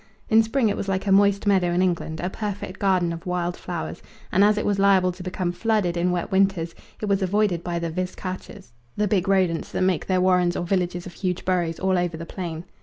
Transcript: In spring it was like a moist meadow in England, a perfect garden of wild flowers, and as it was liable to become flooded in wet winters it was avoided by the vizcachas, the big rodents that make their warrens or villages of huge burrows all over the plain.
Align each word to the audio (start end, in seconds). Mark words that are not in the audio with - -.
In 0.29 0.41
spring 0.41 0.67
it 0.67 0.75
was 0.75 0.87
like 0.89 1.05
a 1.05 1.11
moist 1.11 1.45
meadow 1.45 1.69
in 1.71 1.83
England, 1.83 2.19
a 2.21 2.27
perfect 2.31 2.79
garden 2.79 3.13
of 3.13 3.27
wild 3.27 3.55
flowers, 3.55 4.01
and 4.31 4.43
as 4.43 4.57
it 4.57 4.65
was 4.65 4.79
liable 4.79 5.11
to 5.11 5.21
become 5.21 5.51
flooded 5.51 5.95
in 5.95 6.09
wet 6.09 6.31
winters 6.31 6.73
it 6.99 7.05
was 7.05 7.21
avoided 7.21 7.63
by 7.63 7.77
the 7.77 7.91
vizcachas, 7.91 8.71
the 8.97 9.07
big 9.07 9.27
rodents 9.27 9.71
that 9.71 9.81
make 9.83 10.07
their 10.07 10.19
warrens 10.19 10.55
or 10.57 10.65
villages 10.65 11.05
of 11.05 11.13
huge 11.13 11.45
burrows 11.45 11.77
all 11.79 11.99
over 11.99 12.17
the 12.17 12.25
plain. 12.25 12.63